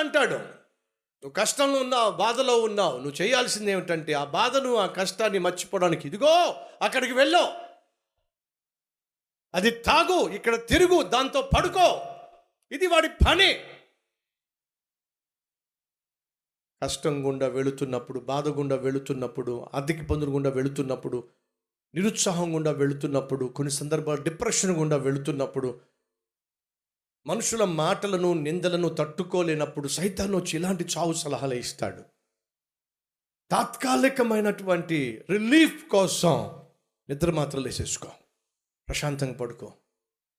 [0.00, 0.38] అంటాడు.
[1.22, 2.96] నువ్వు కష్టంలో ఉన్నావు బాధలో ఉన్నావు.
[2.96, 7.52] నువ్వు చేయాల్సింది ఏమిటంటే ఆ బాధను ఆ కష్టాన్ని మర్చిపోవడానికి ఇదిగో అక్కడికి వెళ్ళో.
[9.54, 11.88] అది తాగు ఇక్కడ తిరుగు దాంతో పడుకో.
[12.72, 13.60] ఇది వాడి పని.
[16.82, 21.28] కష్టం గుండా వెళుతున్నప్పుడు బాధ గుండా వెళుతున్నప్పుడు అద్దెకి పనులు గుండా వెళుతున్నప్పుడు
[21.94, 25.80] నిరుత్సాహం గుండా వెళుతున్నప్పుడు కొన్ని సందర్భాలు డిప్రెషన్ గుండా వెళుతున్నప్పుడు
[27.26, 32.02] మనుషుల మాటలను నిందలను తట్టుకోలేనప్పుడు సైతాన్ వచ్చి ఇలాంటి చావు సలహాలు ఇస్తాడు.
[33.50, 36.50] తాత్కాలికమైనటువంటి రిలీఫ్ కోసం
[37.08, 38.08] నిద్ర మాత్రం వేసేసుకో.
[38.88, 39.72] ప్రశాంతంగా పడుకో.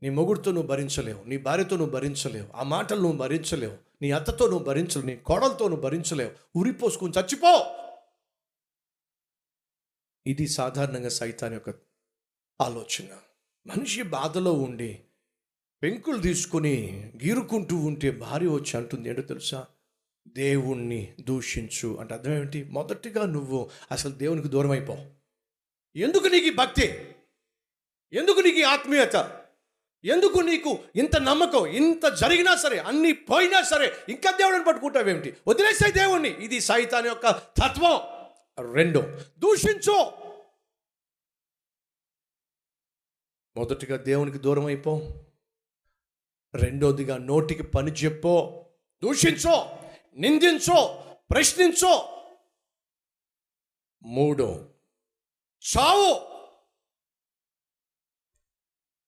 [0.01, 4.65] నీ మొగుడితో నువ్వు భరించలేవు నీ భార్యతో నువ్వు భరించలేవు ఆ మాటలు నువ్వు భరించలేవు నీ అత్తతో నువ్వు
[4.65, 7.53] భరించలేవు నీ కోడలతో నువ్వు భరించలేవు ఉరిపోసుకుని చచ్చిపో!
[10.25, 11.69] ఇది సాధారణంగా సైతాన్ యొక్క
[12.61, 13.09] ఆలోచన.
[13.65, 15.05] మనిషి బాధలో ఉండి
[15.83, 16.73] పెంకులు తీసుకుని
[17.25, 19.65] గీరుకుంటూ ఉంటే భార్య వచ్చి అంటుంది ఏంటో తెలుసా?
[20.27, 22.63] దేవుణ్ణి దూషించు అంటే అర్థం ఏమిటి?
[22.63, 24.97] మొదటిగా నువ్వు అసలు దేవునికి దూరం అయిపో.
[25.95, 27.15] ఎందుకు నీకు ఈ భక్తి?
[28.13, 29.45] ఎందుకు నీకు ఈ ఆత్మీయత?
[30.05, 31.65] ఎందుకు నీకు ఇంత నమ్మకం?
[31.65, 36.29] ఇంత జరిగినా సరే అన్ని పోయినా సరే ఇంకా దేవుడిని పట్టుకుంటావేమిటి వదిలేసే దేవుణ్ణి.
[36.29, 37.99] ఇది సైతాన్ యొక్క తత్వం.
[38.73, 39.01] రెండో
[39.39, 40.11] దూషించు.
[43.57, 45.13] మొదటిగా దేవునికి దూరం అయిపో.
[46.55, 48.65] రెండోదిగా నోటికి పని చెప్పో
[49.03, 49.77] దూషించో
[50.15, 52.17] నిందించో ప్రశ్నించో.
[54.03, 54.73] మూడో
[55.77, 56.31] చావు.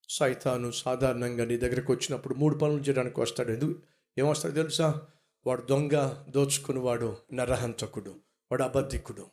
[0.09, 3.51] సైతాను సాధారణంగా నీ దగ్గరకు వచ్చినప్పుడు మూడు పనులు చేయడానికి వస్తాడు.
[3.51, 3.81] ఎందుకు?
[4.17, 5.07] ఏమొస్తాడు తెలుసా?
[5.47, 8.19] వాడు దొంగ దోచుకునేవాడు నరహంతకుడు
[8.51, 9.29] వాడు అబద్ధికుడు.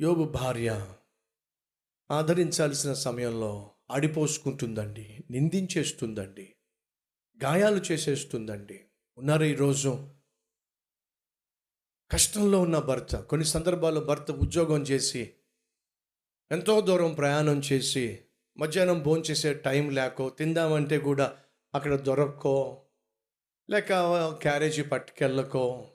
[0.00, 0.96] యోగు భార్య
[2.12, 6.54] ఆదరించాల్సిన సమయంలో అడిపోసుకుంటుందండి నిందించేస్తుందండి
[7.44, 8.84] గాయాలు చేసేస్తుందండి.
[9.18, 10.08] ఉన్నారు ఈరోజు
[12.10, 15.34] కష్టంలో ఉన్న భర్త కొన్ని సందర్భాల్లో భర్త ఉద్యోగం చేసి
[16.50, 18.24] ఎంతో దూరం ప్రయాణం చేసి
[18.56, 21.38] మధ్యాహ్నం భోంచేసే టైం లేకో తిందామంటే కూడా
[21.74, 22.86] అక్కడ దొరక్కో
[23.70, 23.92] లేక
[24.32, 25.88] క్యారేజీ పట్టుకెళ్ళకో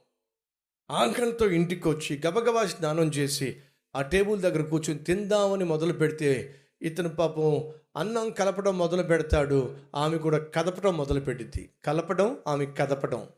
[0.89, 3.61] ఆకలితో ఇంటికి వచ్చి గబగబా స్నానం చేసి
[3.97, 10.37] ఆ టేబుల్ దగ్గర కూర్చొని తిందామని మొదలు పెడితే ఇతను పాపం అన్నం కలపడం మొదలు పెడతాడు ఆమె కూడా
[10.37, 13.29] కదపడం మొదలు పెట్టింది కలపడం ఆమె కదపడం.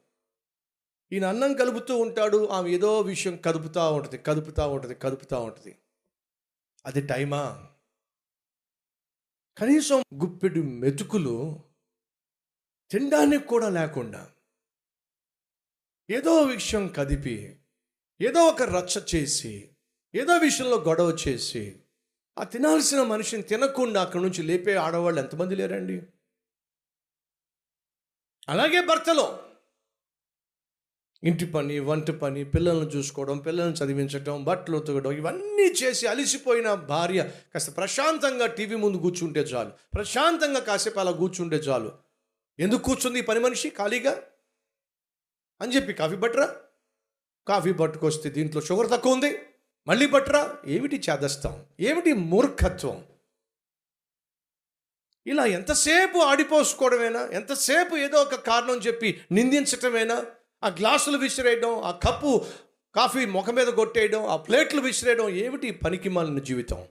[1.12, 5.78] ఈయన అన్నం కలుపుతూ ఉంటాడు ఆమె ఏదో విషయం కదుపుతూ ఉంటుంది కదుపుతూ ఉంటుంది కదుపుతూ ఉంటుంది.
[6.86, 7.70] అది టైమా?
[9.58, 11.60] కనీసం గుప్పెడు మెతుకులు
[12.92, 14.30] తినడానికి కూడా లేకుండా
[16.10, 17.60] ఏదో విషయం కదిపి
[18.22, 19.70] ఏదో ఒక రచ్చ చేసి
[20.16, 21.80] ఏదో విషయంలో గొడవ చేసి
[22.40, 26.02] ఆ తినాల్సిన మనిషిని తినకుండా అక్కడి నుంచి లేపే ఆడవాళ్ళు ఎంతమంది లేరండి?
[28.50, 29.46] అలాగే భర్తలో.
[31.24, 37.78] ఇంటి పని వంట పని పిల్లలను చూసుకోవడం పిల్లల్ని చదివించడం బట్టలు ఉతకడం ఇవన్నీ చేసి అలిసిపోయిన భార్య కాస్త
[37.78, 39.72] ప్రశాంతంగా టీవీ ముందు కూర్చుంటే చాలు.
[39.94, 41.92] ప్రశాంతంగా కాసేపు అలా కూర్చుంటే చాలు.
[42.60, 44.24] ఎందుకు కూర్చుంది ఈ పని మనిషి ఖాళీగా?
[45.62, 46.56] అని చెప్పి కాఫీ బట్టరా
[47.48, 49.38] కాఫీ పట్టుకొస్తే దీంట్లో షుగర్ తక్కువ ఉంది.
[49.90, 51.66] మళ్ళీ పట్టరా ఏమిటి చేదస్తాం?
[51.80, 53.06] ఏమిటి మూర్ఖత్వం?
[55.28, 57.22] ఇలా ఎంతసేపు ఆడిపోసుకోవడమేనా?
[57.22, 60.26] ఎంతసేపు ఏదో ఒక కారణం చెప్పి నిందించటమేనా?
[60.64, 62.46] ఆ గ్లాసులు విసిరేయడం ఆ కప్పు
[62.96, 66.86] కాఫీ ముఖం మీద కొట్టేయడం ఆ ప్లేట్లు విసిరేయడం ఏమిటి పనికి మాలిన జీవితం?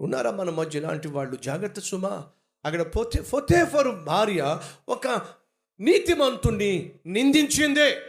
[0.00, 1.36] ఉన్నారా మన మధ్య ఇలాంటి వాళ్ళు?
[1.36, 2.24] జాగ్రత్త సుమా.
[2.64, 5.08] అక్కడ పోతే ఫొతేఫరు భార్య ఒక
[5.80, 8.02] నీతిమంతుణ్ణి నిందించిందే.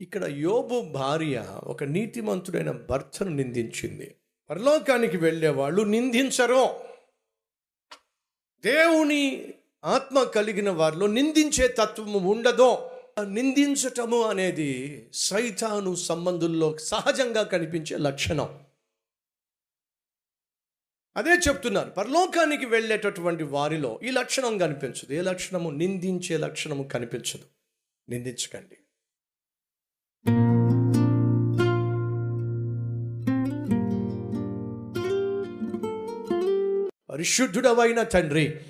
[0.00, 4.14] ఇక్కడ యోబు భార్య ఒక నీతిమంతుడైన భర్తను నిందించింది.
[4.50, 6.64] పరలోకానికి వెళ్ళే వాళ్ళు నిందించరు.
[8.60, 9.54] దేవుని
[9.84, 12.90] ఆత్మ కలిగిన వారిలో నిందించే తత్వము ఉండదు.
[13.24, 14.70] నిందించటము అనేది
[15.14, 18.60] సైతాను సంబంధుల్లో సహజంగా కనిపించే లక్షణం.
[21.16, 25.12] అదే చెప్తున్నారు పరలోకానికి వెళ్ళేటటువంటి వారిలో ఈ లక్షణం కనిపించదు.
[25.12, 25.70] ఏ లక్షణము?
[25.70, 27.44] నిందించే లక్షణము కనిపించదు.
[28.08, 28.77] నిందించకండి.
[37.18, 38.60] పరిశుద్ధుడవైన తండ్రి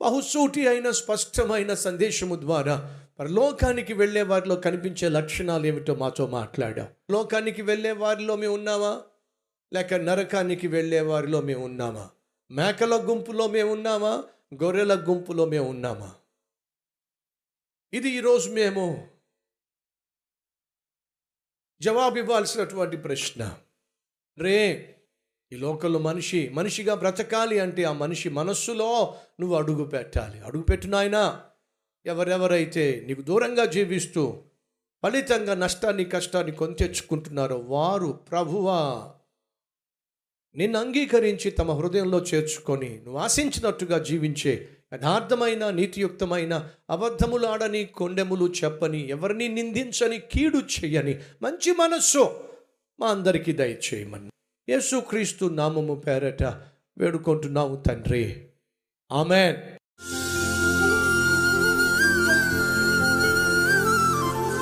[0.00, 7.92] బహుసూటి అయిన స్పష్టమైన సందేశము ద్వారా పరలోకానికి వెళ్ళే వారిలో కనిపించే లక్షణాలు ఏమిటో మాతో మాట్లాడాం లోకానికి వెళ్ళే
[7.92, 9.02] వారిలో మేము ఉన్నామా?
[9.72, 12.10] లేక నరకానికి వెళ్ళే వారిలో మేము ఉన్నామా?
[12.50, 14.24] మేకల గుంపులో మేము ఉన్నామా?
[14.62, 16.14] గొర్రెల గుంపులో మేము ఉన్నామా?
[17.92, 19.08] ఇది ఈరోజు మేము
[21.82, 23.58] జవాబు ఇవ్వాల్సినటువంటి ప్రశ్న.
[24.38, 24.88] రే
[25.52, 30.40] ఈ లోకంలో మనిషి మనిషిగా బ్రతకాలి అంటే ఆ మనిషి మనస్సులో నువ్వు అడుగు పెట్టాలి.
[30.40, 30.88] అడుగు పెట్టు
[32.06, 34.42] ఎవరెవరైతే నీకు దూరంగా జీవిస్తూ
[35.02, 39.12] ఫలితంగా నష్టాన్ని కష్టాన్ని కొని తెచ్చుకుంటున్నారో వారు ప్రభువా.
[40.56, 50.18] నిన్ను అంగీకరించి తమ హృదయంలో చేర్చుకొని నువ్వు ఆశించినట్టుగా జీవించే యథార్థమైన నీతియుక్తమైన అబద్ధములాడని కొండెములు చెప్పని ఎవరిని నిందించని
[50.18, 52.44] కీడు చెయ్యని మంచి మనస్సు
[53.00, 54.30] మా అందరికీ దయచేయమని.
[54.68, 56.42] యేసుక్రీస్తు నామము పేరట
[56.98, 58.48] వేడుకుంటున్నాము తండ్రి.
[59.12, 59.81] ఆమెన్.